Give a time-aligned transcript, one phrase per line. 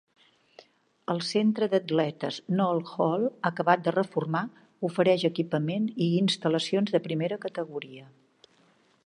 [1.13, 4.43] El centre d'atletes Nold Hall, acabat de reformar,
[4.91, 8.11] ofereix equipaments i instal·lacions de primera categoria.